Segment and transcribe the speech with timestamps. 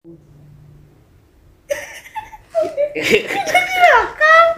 [0.00, 0.16] Gak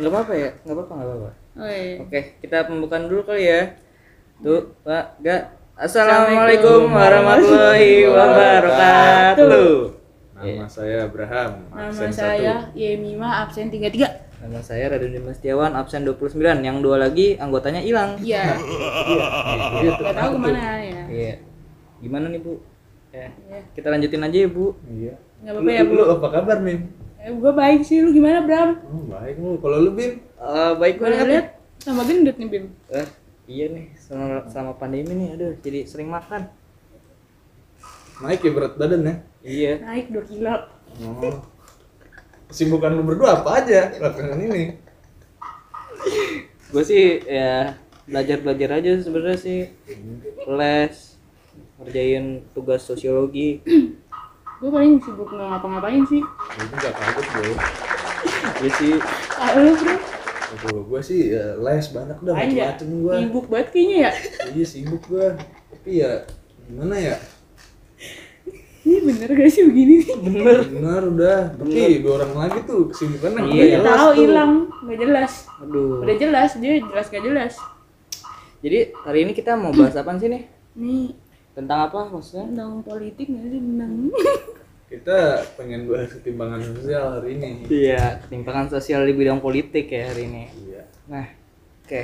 [0.07, 1.34] apa-apa ya, gak apa-apa, gak apa-apa.
[1.58, 1.99] Oh, iya.
[1.99, 3.75] Oke, kita pembukaan dulu kali ya.
[4.39, 5.51] Tuh, Pak, gak.
[5.75, 9.99] Assalamualaikum warahmatullahi wabarakatuh.
[10.39, 11.67] Nama saya Abraham.
[11.74, 12.71] Nama saya.
[12.79, 14.47] Yemima absen 33.
[14.47, 16.38] Nama saya Raden Dimas Setiawan, absen 29.
[16.62, 18.15] Yang dua lagi anggotanya hilang.
[18.23, 18.62] Iya.
[19.91, 21.02] Gak tahu ke mana ya.
[21.11, 21.34] Iya.
[21.98, 22.62] Gimana nih, Bu?
[23.12, 23.29] Ya.
[23.29, 23.61] Iya.
[23.74, 24.79] Kita lanjutin aja ya, Bu.
[24.87, 25.19] Iya.
[25.43, 25.95] Gak apa-apa ya, Lu, Bu.
[25.98, 26.79] lu apa kabar, Min?
[27.19, 28.79] Eh, gue baik sih, lu gimana, Bram?
[28.87, 29.59] Oh, baik lu.
[29.59, 30.23] Kalau lu, Bin?
[30.23, 32.65] Eh, baik Gue lihat tambah gendut nih, Bim.
[32.95, 33.07] Eh,
[33.51, 36.47] iya nih, selama, selama pandemi nih, aduh, jadi sering makan.
[38.23, 39.15] Naik ya berat badan ya?
[39.43, 39.73] Iya.
[39.83, 40.55] Naik 2 kilo.
[41.02, 41.43] Oh.
[42.47, 44.79] Kesibukan lu berdua apa aja belakangan ini?
[46.71, 47.74] Gue sih ya
[48.07, 49.61] belajar-belajar aja sebenarnya sih.
[50.47, 51.19] Les,
[51.83, 53.59] ngerjain tugas sosiologi.
[54.62, 56.23] Gue paling sibuk nggak ngapa-ngapain sih.
[56.23, 57.52] Gue gak kaget, bro.
[58.62, 58.95] Iya sih.
[59.35, 59.95] Ah, lu, Bro?
[60.52, 62.46] Kalau gue sih ya, les banyak dah Aja.
[62.46, 63.15] macem-macem gue.
[63.18, 64.10] Sibuk banget kayaknya ya.
[64.52, 65.27] Iya sibuk gue.
[65.72, 66.12] Tapi ya
[66.62, 67.16] gimana ya?
[68.83, 70.10] Ini bener gak sih begini nih?
[70.20, 70.58] Bener.
[70.68, 71.38] Benar udah.
[71.55, 73.55] Tapi dua orang lagi tuh kesibukannya Iya.
[73.56, 74.18] Iya, jelas tahu tuh.
[74.20, 74.52] hilang,
[74.84, 75.33] nggak jelas.
[75.58, 76.02] Aduh.
[76.02, 77.52] Udah jelas, dia jelas gak jelas.
[78.62, 80.42] Jadi hari ini kita mau bahas apa sih nih?
[80.74, 81.14] Nih,
[81.53, 82.48] Tentang apa maksudnya?
[82.48, 83.92] tentang politik nggak sih tentang
[84.92, 87.64] Kita pengen bahas ketimbangan sosial hari ini.
[87.64, 90.45] Iya, ketimpangan sosial di bidang politik ya hari ini.
[90.69, 90.83] Iya.
[91.08, 91.27] Nah,
[91.80, 92.03] oke.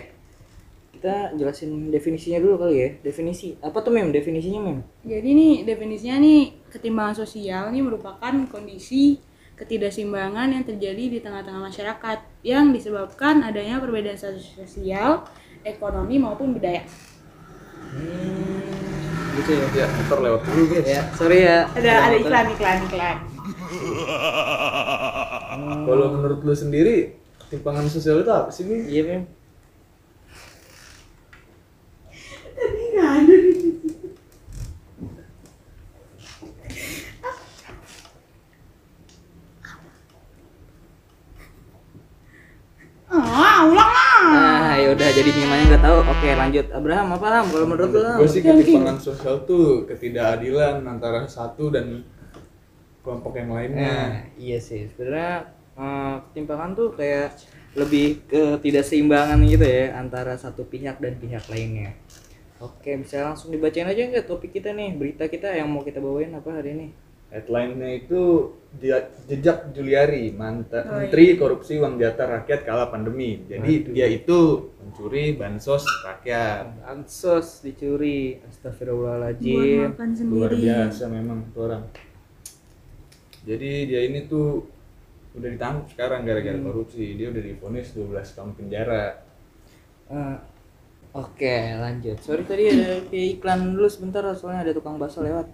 [0.96, 2.88] Kita jelasin definisinya dulu kali ya.
[3.04, 3.60] Definisi.
[3.60, 4.08] Apa tuh Mem?
[4.08, 4.80] Definisinya Mem?
[5.04, 6.40] Jadi nih definisinya nih
[6.72, 9.20] ketimbangan sosial nih merupakan kondisi
[9.58, 15.28] ketidakseimbangan yang terjadi di tengah-tengah masyarakat yang disebabkan adanya perbedaan sosial,
[15.66, 16.86] ekonomi maupun budaya.
[17.92, 19.66] Hmm, gitu ya.
[19.72, 20.86] Ya, motor lewat dulu guys.
[20.86, 21.58] Ya, sorry ya.
[21.72, 23.16] Ada ada iklan iklan iklan.
[25.88, 28.66] Kalau menurut lu sendiri, ketimpangan sosial itu apa sih?
[28.66, 29.22] Iya Mem.
[43.24, 44.20] Ah, ulang lah.
[44.28, 45.98] Nah, ya udah jadi mimanya nggak tahu.
[46.06, 46.66] Oke, lanjut.
[46.70, 47.46] Abraham apa Ham?
[47.50, 48.02] Kalau menurut lu?
[48.22, 52.04] Gue sih ketimpangan sosial tuh ketidakadilan antara satu dan
[53.02, 53.88] kelompok yang lainnya.
[53.88, 54.86] Nah, iya sih.
[54.92, 57.34] Sebenarnya eh, ketimpangan tuh kayak
[57.78, 61.94] lebih ke tidak seimbangan gitu ya antara satu pihak dan pihak lainnya.
[62.58, 66.34] Oke, bisa langsung dibacain aja nggak topik kita nih, berita kita yang mau kita bawain
[66.34, 66.88] apa hari ini?
[67.28, 73.44] Headline-nya itu dia- jejak Juliari, mantan Oh, menteri korupsi uang jatah rakyat kala pandemi.
[73.44, 73.92] Jadi Waduh.
[73.92, 74.38] dia itu
[74.80, 76.88] mencuri bansos rakyat.
[76.88, 79.92] Ansos dicuri, astagfirullahaladzim.
[80.28, 81.84] Luar biasa memang tuh orang.
[83.44, 84.64] Jadi dia ini tuh
[85.32, 86.64] udah ditangkap sekarang gara-gara Hmm.
[86.64, 87.12] korupsi.
[87.12, 89.04] Dia udah divonis 12 tahun penjara.
[90.08, 90.36] Eh,
[91.08, 92.20] Oke, lanjut.
[92.20, 95.48] Sorry tadi ada kayak iklan dulu sebentar soalnya ada tukang bakso lewat.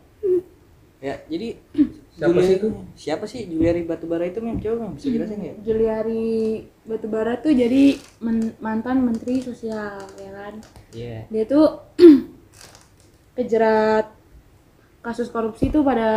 [1.05, 1.61] Ya, jadi
[2.17, 2.69] Siapa Juliari- sih itu?
[2.97, 4.57] Siapa sih Juliari Batubara itu Mem?
[4.57, 5.55] Coba Mem, bisa jelasin ya?
[5.61, 6.25] Juliari
[6.89, 10.55] Batubara tuh jadi men- mantan menteri sosial ya kan.
[10.97, 11.29] Iya.
[11.29, 11.85] Dia tuh
[13.37, 14.09] kejerat
[15.05, 16.09] kasus korupsi tuh pada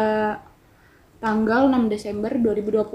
[1.18, 2.88] tanggal 6 Desember 2020.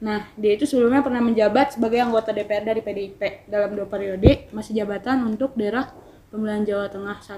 [0.00, 4.72] Nah, dia itu sebelumnya pernah menjabat sebagai anggota DPR dari PDIP dalam dua periode masa
[4.72, 5.92] jabatan untuk daerah
[6.32, 7.36] pemilihan Jawa Tengah 1.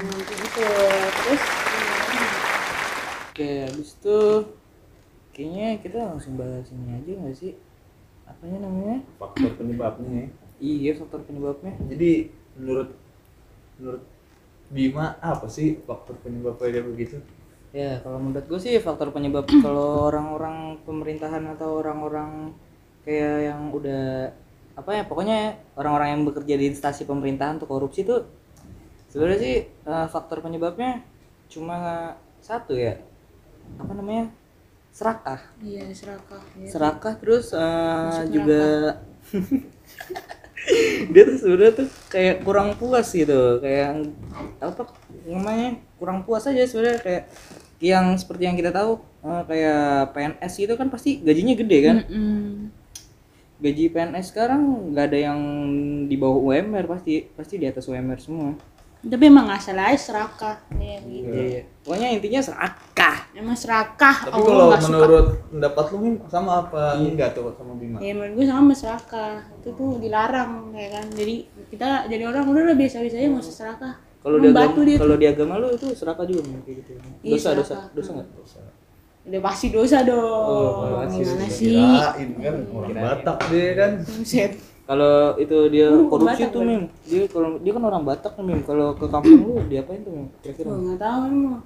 [0.00, 0.64] Nah, kayak gitu.
[1.20, 1.42] Terus
[3.40, 4.20] Oke, habis itu
[5.32, 7.56] kayaknya kita langsung bahas ini aja nggak sih?
[8.28, 9.00] Apanya namanya?
[9.16, 10.26] Faktor penyebabnya ya.
[10.60, 11.72] Iya, faktor penyebabnya.
[11.88, 12.28] Jadi
[12.60, 12.92] menurut
[13.80, 14.04] menurut
[14.68, 17.16] Bima apa sih faktor penyebabnya dia begitu?
[17.72, 22.52] Ya, kalau menurut gue sih faktor penyebab kalau orang-orang pemerintahan atau orang-orang
[23.08, 24.36] kayak yang udah
[24.76, 28.20] apa ya pokoknya orang-orang yang bekerja di instansi pemerintahan tuh korupsi tuh
[29.08, 31.00] sebenarnya sih eh, faktor penyebabnya
[31.48, 32.12] cuma
[32.44, 33.00] satu ya
[33.78, 34.24] apa namanya
[34.90, 36.68] serakah iya serakah ya.
[36.70, 38.62] serakah terus Masuk juga
[41.12, 44.12] dia tuh sebenarnya tuh kayak kurang puas gitu kayak
[44.60, 44.82] apa
[45.24, 47.24] namanya kurang puas aja sebenarnya kayak
[47.80, 52.68] yang seperti yang kita tahu eh, kayak PNS itu kan pasti gajinya gede kan Mm-mm.
[53.60, 55.40] gaji PNS sekarang nggak ada yang
[56.04, 58.52] di bawah UMR pasti pasti di atas UMR semua
[59.00, 60.56] Tapi emang nggak salah aja serakah.
[60.72, 61.24] Iya, gitu.
[61.26, 61.62] Iya, iya.
[61.80, 64.16] pokoknya intinya serakah Emang serakah.
[64.22, 64.92] Tapi Allah kalau nggak suka.
[64.92, 67.96] menurut pendapat lu sama apa enggak tuh sama Bima?
[67.96, 69.34] Ya menurut gue sama serakah.
[69.56, 71.06] Itu tuh dilarang ya kan.
[71.10, 71.34] Jadi
[71.66, 73.94] kita jadi orang udah lah biasa-biasa aja nggak usah serakah.
[74.20, 76.90] kalau di agama dia kalau di agama lu itu serakah juga kayak gitu
[77.22, 77.84] Iya, dosa dosa serakah.
[77.90, 78.60] dosa nggak Dosa.
[79.22, 81.48] udah pasti dosa dong Oh, pasti gimana dosa.
[81.50, 82.88] sih Kirain kan orang.
[82.92, 83.90] Batak dia kan.
[84.90, 88.44] Kalau itu dia bukan korupsi Batak, tuh mim, dia kalau dia kan orang Batak nih
[88.50, 88.60] mim.
[88.66, 90.26] Kalau ke kampung lu diapain tuh mim?
[90.42, 90.66] Kira-kira?
[90.66, 91.62] Gua nggak tahu mah.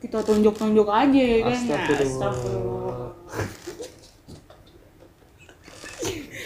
[0.00, 2.32] kita tunjuk-tunjuk aja ya kan Astagfirullah.
[2.32, 3.10] Astagfirullah.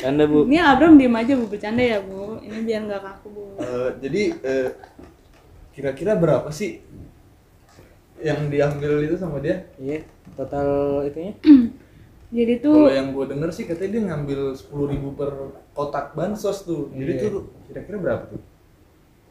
[0.05, 3.43] Anda bu, ini Abram diem aja bu bercanda ya bu ini biar nggak kaku bu
[3.56, 4.69] Eh, jadi eh,
[5.72, 6.82] kira-kira berapa sih
[8.20, 9.62] yang diambil itu sama dia?
[9.79, 10.02] iya
[10.34, 11.32] total itunya.
[12.36, 15.30] jadi Kalau tuh yang gue denger sih katanya dia ngambil 10.000 per
[15.72, 16.92] kotak bansos tuh.
[16.92, 17.22] Jadi Iya.
[17.24, 17.32] tuh
[17.64, 18.42] kira-kira berapa tuh?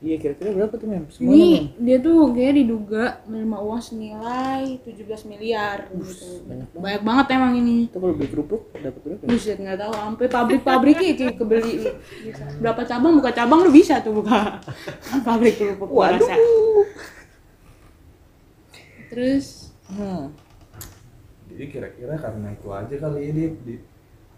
[0.04, 0.86] Iya kira-kira berapa tuh?
[1.08, 1.66] Semuanya ini mim.
[1.82, 6.84] dia tuh kayak diduga menerima uang senilai 17 miliar gitu banyak banget.
[6.84, 9.22] banyak banget emang ini Itu kalau beli kerupuk dapat berapa?
[9.24, 11.74] Buset nggak tahu sampai pabrik-pabriknya itu kebeli.
[12.22, 12.44] Bisa.
[12.60, 14.60] Berapa cabang buka cabang lu bisa tuh buka
[15.28, 16.28] pabrik kerupuk Waduh.
[19.10, 20.34] Terus Hmm.
[21.56, 23.76] Jadi kira-kira karena itu aja kali ya dia di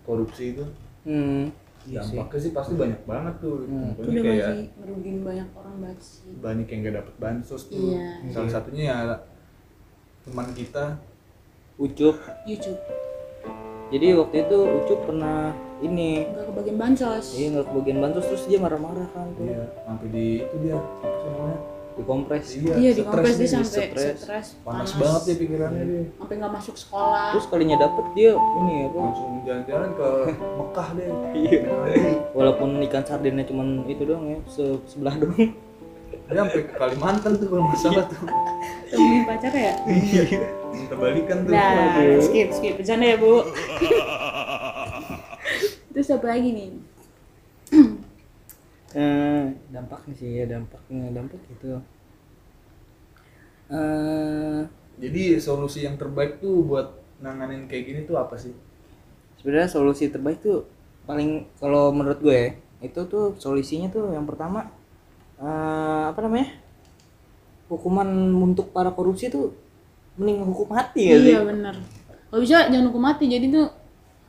[0.06, 0.66] korupsi itu.
[1.02, 1.50] Hmm.
[1.90, 2.14] Iya sih.
[2.14, 3.66] Dampaknya sih pasti banyak banget tuh.
[3.66, 3.98] Hmm.
[3.98, 6.30] itu udah kayak masih ngerugiin banyak orang banget sih.
[6.38, 7.90] banyak yang gak dapet bansos tuh.
[7.90, 8.08] Iya.
[8.30, 8.98] Salah satunya ya
[10.28, 10.86] teman kita
[11.82, 12.18] Ucup.
[12.46, 12.82] YouTube
[13.88, 17.26] Jadi waktu itu Ucup pernah ini nggak kebagian bansos.
[17.34, 19.46] Iya nggak kebagian bantus terus dia marah-marah kan tuh.
[19.46, 21.60] Iya, sampai di itu dia apa sih namanya?
[21.98, 22.46] Dikompres.
[22.54, 24.18] Iya di stres kompres dia sampai stres.
[24.22, 26.04] stres, panas banget ya pikirannya dia.
[26.14, 27.28] sampai nggak masuk sekolah.
[27.34, 28.98] Terus kalinya dapet dia ini apa?
[29.02, 31.08] Langsung jalan-jalan ke Mekah deh.
[31.34, 31.60] Iya.
[32.32, 35.50] Walaupun ikan sardennya cuman itu doang ya, se- sebelah doang.
[36.28, 38.20] Dia sampai ke Kalimantan tuh kalau nggak salah tuh.
[38.88, 39.74] Temenin pacar ya?
[39.84, 40.24] Iya.
[40.70, 41.52] Minta balikan tuh.
[41.52, 43.42] Nah, skip skip bercanda ya bu.
[45.92, 46.70] Terus apa lagi nih?
[48.96, 51.76] Eh, dampaknya sih ya dampaknya dampak itu.
[53.68, 54.60] Eh,
[54.98, 56.88] Jadi solusi yang terbaik tuh buat
[57.22, 58.54] nanganin kayak gini tuh apa sih?
[59.38, 60.66] sebenarnya solusi terbaik tuh
[61.06, 62.50] paling kalau menurut gue ya,
[62.82, 64.66] itu tuh solusinya tuh yang pertama
[65.38, 66.58] eh, apa namanya
[67.70, 69.54] hukuman untuk para korupsi tuh
[70.18, 71.76] mending hukum mati ya sih Iya benar.
[72.28, 73.26] Kalau bisa jangan hukum mati.
[73.30, 73.70] Jadi tuh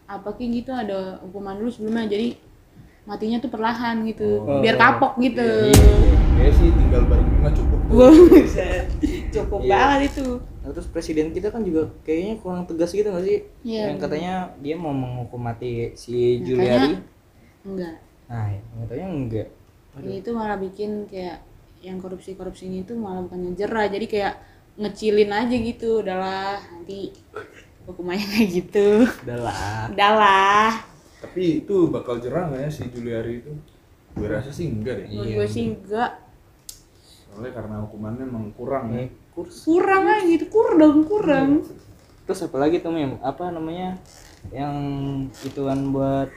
[0.04, 2.04] apa kayak gitu ada hukuman dulu sebelumnya.
[2.04, 2.36] Jadi
[3.08, 4.44] matinya tuh perlahan gitu.
[4.44, 4.60] Oh.
[4.60, 5.72] Biar kapok gitu.
[6.36, 8.12] Kayaknya sih tinggal bareng bunga cukup tuh.
[9.34, 9.70] Cukup Iya.
[9.72, 10.26] banget itu.
[10.60, 14.32] Nah, terus presiden kita kan juga kayaknya kurang tegas gitu gak sih Iya, yang katanya
[14.60, 16.92] dia mau menghukum mati si Nah, Juliari
[17.64, 17.94] Enggak.
[18.28, 19.48] nah ya, katanya enggak
[19.96, 21.40] Jadi itu malah bikin kayak
[21.80, 23.88] yang korupsi-korupsi ini tuh malah bukannya jerah.
[23.88, 24.34] Jadi kayak
[24.76, 26.04] ngecilin aja gitu.
[26.04, 27.16] Udahlah nanti
[27.82, 29.08] hukumannya kayak gitu.
[29.24, 30.70] udahlah Udahlah.
[31.18, 33.52] Tapi itu bakal jerah nggak ya si Juliari itu?
[34.14, 35.06] Gue rasa sih enggak deh.
[35.10, 36.12] Menurut gue sih enggak.
[37.26, 39.06] Soalnya karena hukumannya emang kurang ya.
[39.34, 40.46] Kurs Kurang aja gitu.
[40.50, 41.50] Kurang, kurang.
[42.28, 43.96] terus apa lagi tuh mem apa namanya
[44.52, 44.76] yang
[45.48, 46.28] ituan buat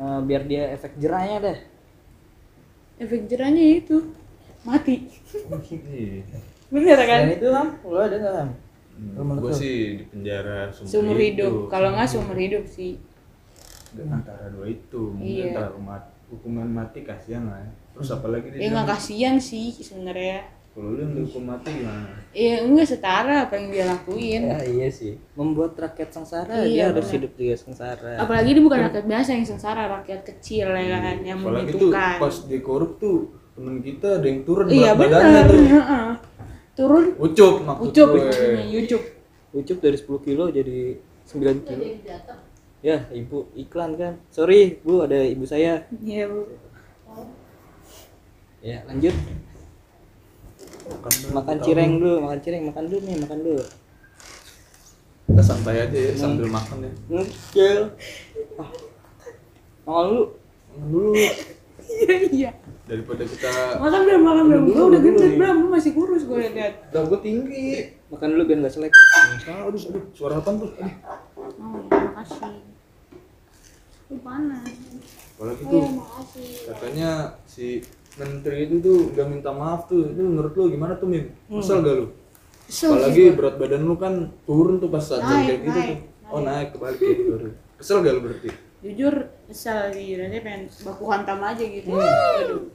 [0.00, 1.58] eh, biar dia efek jerahnya deh
[2.96, 4.08] Efek jerahnya itu
[4.64, 5.12] mati.
[5.68, 6.24] Iya.
[6.72, 7.28] Bener kan?
[7.28, 8.48] dan itu am lo ada nggak
[8.92, 13.00] Hmm, gue sih di penjara seumur hidup kalau nggak seumur hidup sih
[14.02, 15.46] antara dua itu mungkin Iya.
[15.52, 17.70] antara mat- hukuman mati kasihan lah ya.
[17.92, 20.40] Terus apalagi dia ya nggak kasihan sih sebenarnya.
[20.72, 22.08] Kalau lu yang dihukum mati gimana?
[22.32, 24.42] Ya enggak setara apa yang dia lakuin.
[24.48, 25.20] Ya iya sih.
[25.32, 28.16] Membuat rakyat sengsara Iya, dia harus hidup juga sengsara.
[28.16, 32.16] Apalagi dia bukan rakyat biasa yang sengsara rakyat kecil ya kan yang apalagi tuh membutuhkan.
[32.16, 33.18] pas di korup tuh
[33.52, 35.44] temen kita ada yang turun iya badannya benar.
[35.44, 35.60] tuh.
[35.60, 36.08] Heeh.
[36.72, 37.04] turun.
[37.20, 38.80] Ucup maksud ucup gue.
[38.80, 39.02] ucup.
[39.52, 40.78] Ucup dari 10 kilo jadi
[41.28, 41.82] 9 kilo
[42.82, 44.18] ya ibu iklan kan.
[44.34, 45.86] Sorry bu ada ibu saya.
[46.02, 46.50] Iya bu.
[48.58, 49.14] Ya lanjut.
[50.82, 53.64] Makan, makan cireng dulu makan cireng makan dulu nih makan dulu.
[55.30, 56.92] Kita santai aja ya sambil makan ya.
[57.06, 57.78] Ngecil.
[58.58, 58.70] Ah.
[59.86, 60.22] makan dulu.
[60.66, 61.10] Makan dulu.
[61.82, 62.50] Iya iya.
[62.82, 64.62] Daripada kita makan belum makan belum?
[64.66, 65.56] Dulu, gue udah gendut belum?
[65.62, 66.90] Lu masih kurus gue lihat.
[66.90, 67.66] Udah gue tinggi.
[68.10, 68.92] Makan dulu biar nggak selek.
[69.42, 70.70] Salah, aduh, aduh, suara apa tuh?
[70.78, 70.94] Aduh.
[71.62, 72.71] oh makasih
[74.20, 74.68] Panas
[75.32, 77.10] Apalagi oh tuh, ya makasih katanya
[77.48, 77.66] si
[78.20, 80.12] menteri itu tuh gak minta maaf tuh.
[80.12, 81.32] Itu menurut lu gimana tuh, Mim?
[81.48, 82.06] Kesel gak lu?
[82.68, 85.98] Apalagi berat badan lu kan turun tuh pas saat kayak gitu naik, tuh.
[86.30, 87.14] Oh, naik kebalik ya.
[87.26, 87.50] Sorry.
[87.80, 88.50] Kesel gak lu berarti?
[88.82, 89.14] jujur
[89.46, 92.66] kesel sih rasanya pengen baku hantam aja gitu aduh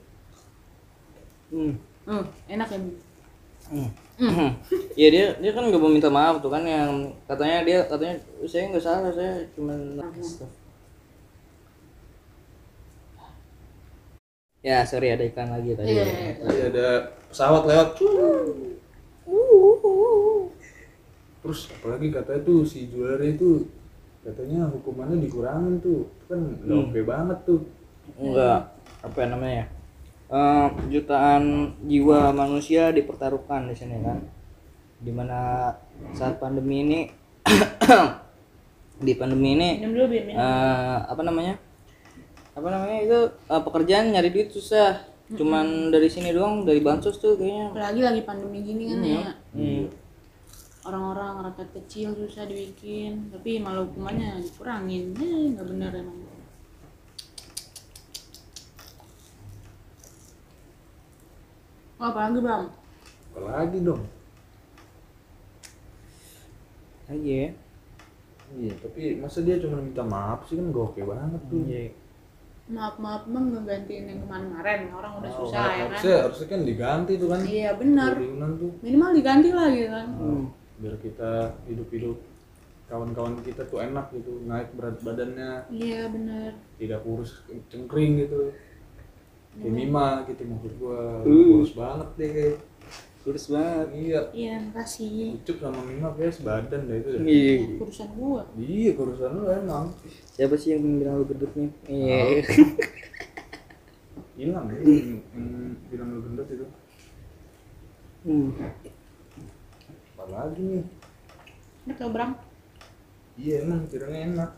[1.51, 1.73] hmm.
[2.07, 2.91] hmm, enak ya Bu?
[3.67, 3.89] Hmm.
[4.97, 8.15] Iya dia dia kan nggak mau minta maaf tuh kan yang katanya dia katanya
[8.49, 9.75] saya nggak salah saya cuma
[14.65, 15.93] ya sorry ada iklan lagi tadi.
[15.93, 16.05] Iya.
[16.41, 16.87] Tadi ada
[17.29, 17.89] pesawat lewat.
[21.37, 23.71] terus apalagi katanya tuh si juara itu
[24.25, 26.11] katanya hukumannya dikurangin tuh.
[26.11, 26.91] Itu kan Hmm.
[26.91, 27.61] oke banget tuh.
[28.19, 28.75] Enggak.
[29.03, 29.65] Apa ya namanya ya?
[30.27, 34.19] Eh, jutaan jiwa manusia dipertaruhkan di sini kan.
[34.99, 35.71] Di mana
[36.11, 36.99] saat pandemi ini
[39.07, 41.53] di pandemi ini minum dulu biar minum eh, apa namanya
[42.57, 45.05] apa namanya itu eh, pekerjaan nyari duit susah.
[45.29, 47.69] Cuman dari sini doang dari bansos tuh kayaknya.
[47.69, 49.21] Apalagi lagi pandemi gini kan ya.
[49.53, 49.85] Hmm.
[50.87, 55.11] orang-orang rakyat kecil susah dibikin tapi malah hukumannya dikurangin.
[55.19, 56.17] Eh nggak benar emang.
[61.99, 62.63] Oh, apalagi bang?
[63.35, 64.01] Apalagi dong?
[67.11, 67.49] Aja ya?
[68.47, 71.67] Iya tapi masa dia cuma minta maaf sih kan oke banget tuh.
[71.67, 72.06] Iya.
[72.67, 74.79] Maaf maaf bang ngegantiin yang kemarin-kemarin.
[74.91, 75.87] Orang udah Oh, susah ya kan?
[75.95, 78.11] harusnya harusnya kan diganti tuh kan iya benar.
[78.59, 78.71] tuh.
[78.83, 80.07] Minimal diganti lah gitu kan.
[80.13, 80.45] Hmm.
[80.77, 81.31] biar kita
[81.65, 82.17] hidup-hidup
[82.85, 85.65] kawan-kawan kita tuh enak gitu naik berat badannya.
[85.73, 86.53] Iya benar.
[86.77, 88.53] Tidak kurus cengkring gitu.
[89.57, 91.25] Kayak Mima gitu maksud gua.
[91.25, 91.57] Uh.
[91.57, 92.29] kurus banget deh
[93.27, 93.87] kurus banget.
[93.91, 94.21] Iya.
[94.31, 95.35] Iya makasih.
[95.43, 97.21] Ucup sama Mima kayak sebadan deh itu deh.
[97.27, 97.53] iya.
[97.75, 98.47] Urusan gua.
[98.55, 99.91] Iya kurusan lu emang.
[100.31, 101.71] Siapa sih yang bilang lu gendut nih?
[101.91, 102.19] Iya.
[104.39, 105.19] Hilang ya yang,
[105.91, 106.67] bilang lu gendut itu.
[108.23, 108.55] Hmm.
[110.15, 110.85] apalagi nih?
[111.87, 112.31] Enak ya bang
[113.37, 114.51] iya emang kiranya enak.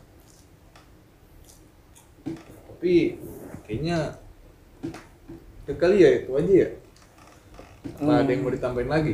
[2.65, 3.19] Tapi
[3.67, 4.17] kayaknya
[5.67, 6.69] itu kali ya itu aja ya
[7.97, 9.13] apa ada yang mau ditambahin lagi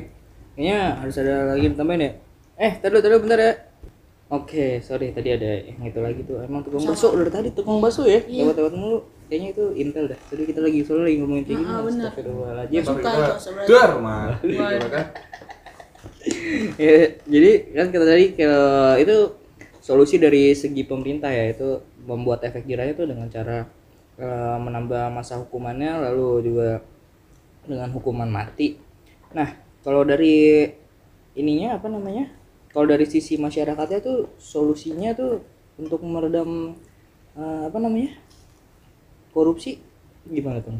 [0.55, 2.11] Kayaknya harus ada lagi tambahin ya.
[2.55, 3.53] Eh, tadi tadi bentar ya.
[4.31, 6.39] Oke, sorry tadi ada yang itu lagi tuh.
[6.39, 8.23] Emang tukang bakso dari tadi tukang bakso ya.
[8.23, 9.03] Lewat-lewat mulu.
[9.27, 10.19] Kayaknya itu intel dah.
[10.31, 11.67] Tadi kita lagi soalnya lagi ngomongin kayak gini.
[11.67, 12.07] Ah, bener.
[12.07, 12.81] Astagfirullahaladzim.
[12.87, 13.67] Suka itu sebenarnya.
[13.67, 15.05] dar mati gitu kan
[16.77, 16.93] ya,
[17.25, 19.17] jadi kan kita tadi kalau itu
[19.81, 23.69] solusi dari segi pemerintah ya itu membuat efek jerahnya itu dengan cara
[24.17, 26.69] eh, menambah masa hukumannya lalu juga
[27.69, 28.77] dengan hukuman mati.
[29.37, 29.49] Nah,
[29.85, 30.65] kalau dari
[31.35, 32.25] ininya apa namanya?
[32.73, 35.43] Kalau dari sisi masyarakatnya tuh solusinya tuh
[35.79, 36.75] untuk meredam
[37.37, 38.11] eh, apa namanya?
[39.33, 39.71] korupsi
[40.25, 40.73] gimana tuh?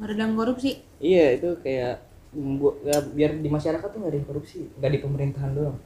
[0.00, 1.94] meredam korupsi Iya itu kayak
[2.36, 5.78] membuat ya, biar di masyarakat tuh nggak ada korupsi, nggak di pemerintahan doang.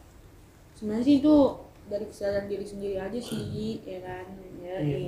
[0.76, 1.34] sebenarnya sih itu
[1.90, 4.26] dari kesadaran diri sendiri aja sih ya kan
[4.62, 4.98] ya Iya.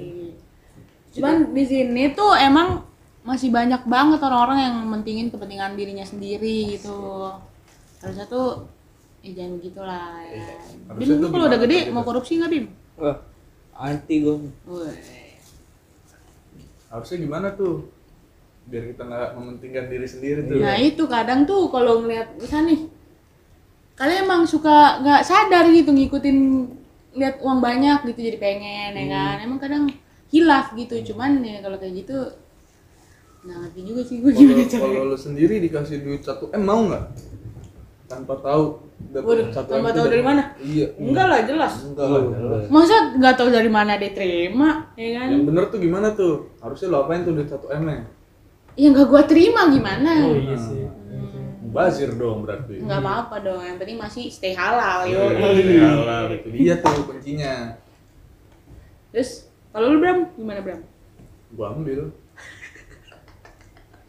[1.13, 2.69] cuman di sini tuh emang
[3.23, 7.31] masih banyak banget orang-orang yang mentingin kepentingan dirinya sendiri gitu.
[8.03, 8.67] Harusnya tuh
[9.23, 10.59] ya jangan begitulah ya.
[10.99, 12.09] Bim tuh lu kalau udah gede tuh mau gitu?
[12.11, 12.67] korupsi nggak Bim?
[12.99, 13.17] Wah,
[13.79, 14.35] anti gue.
[16.91, 17.87] Harusnya gimana tuh?
[18.67, 20.59] Biar kita nggak mementingkan diri sendiri tuh.
[20.59, 22.81] Nah itu kadang tuh kalau ngeliat misalnya nih
[23.93, 26.39] kalian emang suka nggak sadar gitu ngikutin
[27.13, 29.37] lihat uang banyak gitu jadi pengen ya kan?
[29.47, 29.87] Emang kadang
[30.33, 32.19] hilaf gitu cuman ya kalau kayak gitu
[33.43, 34.87] nggak ngerti juga sih gue gimana caranya.
[34.87, 37.05] kalau lu sendiri dikasih duit satu m mau nggak?
[38.07, 38.65] Tanpa tahu
[39.11, 40.43] dapat satu tanpa tahu dari mana?
[40.63, 40.87] iya.
[40.95, 41.73] Enggak lah jelas.
[41.83, 42.63] Enggak lah jelas.
[42.71, 45.27] masa nggak tahu dari mana dia terima ya kan?
[45.35, 46.35] Yang bener tuh gimana tuh?
[46.63, 48.07] Harusnya lo apain tuh duit satu m nya
[48.79, 50.11] ya nggak gua terima gimana?
[50.33, 50.87] Iya sih.
[51.73, 52.85] bazir dong berarti.
[52.85, 55.25] Nggak apa-apa dong yang penting masih stay halal yo.
[55.33, 57.81] Iya, halal, itu dia tuh kuncinya.
[59.09, 60.85] Terus kalau lu Bram gimana Bram?
[61.57, 62.13] Gua ambil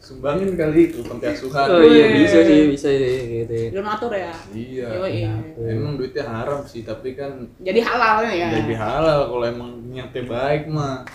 [0.04, 1.66] sumbangin kali ke panti asuhan.
[1.72, 3.54] Oh iya bisa sih bisa sih gitu.
[3.56, 3.68] ya.
[3.72, 4.36] donatur ya?
[4.52, 4.88] Iya.
[5.00, 5.24] Yoi.
[5.64, 8.60] emang duitnya haram sih tapi kan jadi halal ya?
[8.60, 11.08] Jadi halal kalau emang niatnya baik mah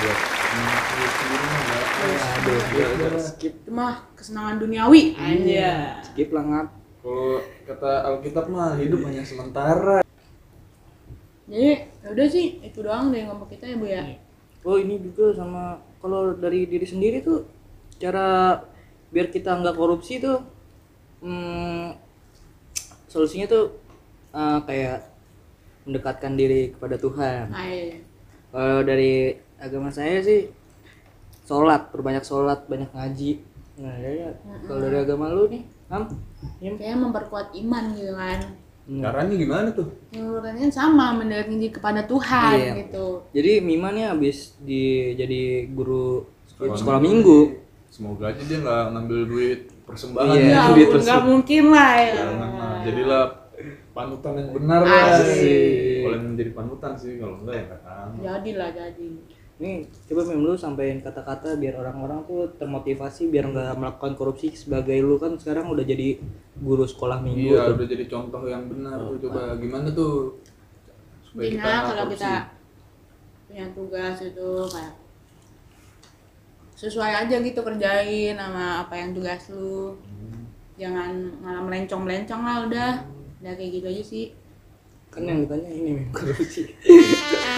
[0.00, 0.18] buat
[2.40, 6.68] Iya, skip mah kesenangan duniawi aja skip lah ngat.
[7.04, 10.00] kalau kata Alkitab mah hidup hanya sementara.
[11.44, 14.02] Jadi ya udah sih itu doang deh ngomong kita ya bu ya.
[14.64, 17.44] Oh ini juga sama kalau dari diri sendiri tuh
[18.00, 18.56] cara
[19.12, 20.40] biar kita nggak korupsi tuh
[21.20, 21.92] hmm,
[23.06, 23.64] solusinya tuh
[24.32, 24.98] eh, kayak
[25.84, 27.48] mendekatkan diri kepada Tuhan.
[27.48, 27.98] nah, iya.
[28.50, 30.50] Kalau dari agama saya sih
[31.46, 33.42] sholat, perbanyak sholat, banyak ngaji.
[33.80, 34.18] Nah, dari,
[34.66, 36.06] kalau dari agama lu nih, Ham?
[36.58, 38.38] Kayak memperkuat iman gitu kan.
[38.92, 42.72] Caranya gimana tuh kan sama mendekatkan diri kepada Tuhan Iya.
[42.80, 44.82] gitu Jadi Mima nih habis di
[45.14, 47.38] jadi guru Sekolah sekolah, minggu.
[47.86, 50.50] semoga aja dia nggak ngambil duit persembahan Iya, ya.
[50.50, 52.78] ya duit nggak mungkin lah ya Jangan lah.
[52.82, 53.24] jadilah
[53.90, 56.00] panutan yang benar lah Asik.
[56.00, 59.06] boleh menjadi panutan sih kalau enggak ya nggak tahu jadi lah jadi
[59.60, 59.72] Ini
[60.08, 65.20] coba Mim lu sampein kata-kata biar orang-orang tuh termotivasi biar nggak melakukan korupsi sebagai lu
[65.20, 66.16] kan sekarang udah jadi
[66.56, 67.76] guru sekolah minggu Iya, tuh.
[67.76, 69.20] udah jadi contoh yang benar tuh.
[69.20, 70.40] Coba gimana tuh
[71.22, 72.14] supaya kita kalau korupsi.
[72.16, 72.32] kita
[73.44, 74.94] punya tugas itu kayak
[76.72, 79.92] sesuai aja gitu kerjain sama apa yang tugas lu
[80.74, 81.12] jangan
[81.44, 82.90] malah melencong-melencong lah udah
[83.38, 84.24] udah kayak gitu aja sih
[85.10, 86.70] Kan yang ditanya ini Mim korupsi.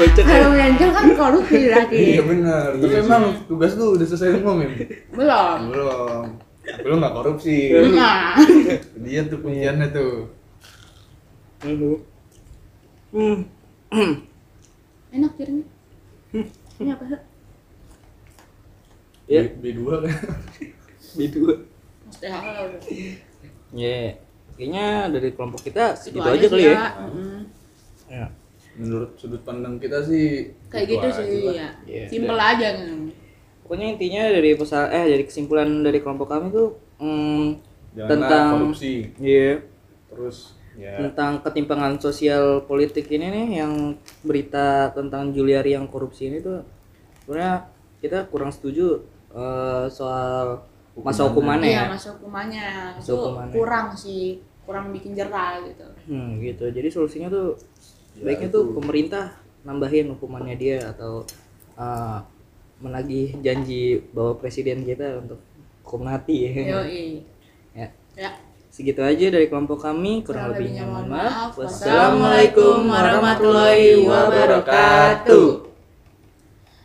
[0.00, 0.40] Kocak ya.
[0.40, 2.66] kalau melencong kan korupsi berarti Iya benar.
[2.80, 4.72] Tapi emang tugas lu udah selesai semua, Mim?
[5.12, 6.26] belum Belum.
[6.88, 7.76] Lu nggak korupsi.
[7.92, 8.40] nah
[9.04, 10.32] Dia tuh kunciannya tuh.
[11.68, 12.00] Aduh.
[13.12, 13.44] Hmm.
[15.12, 15.68] enak jadinya
[16.80, 17.20] ini apa sih
[19.30, 19.48] Ya.
[19.48, 20.12] B, B2 kan.
[22.08, 22.80] Mesti halal udah
[23.72, 24.20] Ya,
[24.58, 26.76] kayaknya dari kelompok kita Itu segitu aja kali ya.
[27.00, 27.31] Mm-mm.
[28.12, 28.28] Ya.
[28.74, 32.04] Menurut sudut pandang kita sih kayak itu gitu aja sih ya Iya.
[32.06, 33.08] simpel aja kan
[33.62, 36.76] Pokoknya intinya dari pesan eh dari kesimpulan dari kelompok kami tuh
[37.92, 38.94] Janganlah tentang korupsi.
[39.16, 39.60] Iya,
[40.08, 40.36] Terus
[40.72, 43.72] ya tentang ketimpangan sosial politik ini nih yang
[44.22, 46.64] berita tentang Juliari yang korupsi ini tuh
[47.22, 50.64] sebenarnya kita kurang setuju eh, soal
[50.94, 51.84] masa hukumannya iya ya.
[51.88, 52.66] masa hukumannya
[52.96, 53.52] Masa itu hukumannya.
[53.52, 54.24] kurang sih
[54.62, 56.64] kurang bikin jerah gitu Hmm, gitu.
[56.66, 57.54] Jadi solusinya tuh
[58.16, 61.22] sebaiknya tuh pemerintah nambahin hukumannya dia atau
[61.78, 62.18] eh,
[62.82, 65.38] menagih janji bahwa presiden kita untuk
[65.86, 66.82] hukum mati ya.
[66.82, 67.22] Yoi.
[67.78, 67.88] ya.
[68.18, 68.30] ya
[68.72, 71.52] Segitu aja dari kelompok kami, kurang lebihnya mohon maaf.
[71.60, 75.61] Wassalamualaikum warahmatullahi wabarakatuh.